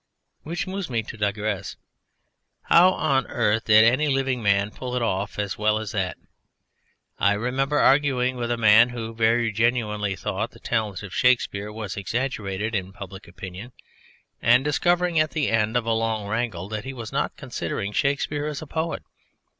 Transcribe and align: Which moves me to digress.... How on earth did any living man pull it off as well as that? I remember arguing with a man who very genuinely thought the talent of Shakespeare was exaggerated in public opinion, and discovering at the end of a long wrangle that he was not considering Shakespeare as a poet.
Which 0.41 0.65
moves 0.65 0.89
me 0.89 1.03
to 1.03 1.15
digress.... 1.15 1.75
How 2.63 2.89
on 2.93 3.27
earth 3.27 3.65
did 3.65 3.83
any 3.83 4.07
living 4.07 4.41
man 4.41 4.71
pull 4.71 4.95
it 4.95 5.01
off 5.03 5.37
as 5.37 5.59
well 5.59 5.77
as 5.77 5.91
that? 5.91 6.17
I 7.19 7.33
remember 7.33 7.77
arguing 7.77 8.35
with 8.35 8.49
a 8.49 8.57
man 8.57 8.89
who 8.89 9.13
very 9.13 9.51
genuinely 9.51 10.15
thought 10.15 10.49
the 10.49 10.59
talent 10.59 11.03
of 11.03 11.13
Shakespeare 11.13 11.71
was 11.71 11.97
exaggerated 11.97 12.73
in 12.73 12.91
public 12.93 13.27
opinion, 13.27 13.73
and 14.41 14.65
discovering 14.65 15.19
at 15.19 15.29
the 15.29 15.49
end 15.51 15.77
of 15.77 15.85
a 15.85 15.93
long 15.93 16.27
wrangle 16.27 16.67
that 16.69 16.83
he 16.83 16.93
was 16.93 17.11
not 17.11 17.37
considering 17.37 17.91
Shakespeare 17.93 18.47
as 18.47 18.63
a 18.63 18.65
poet. 18.65 19.03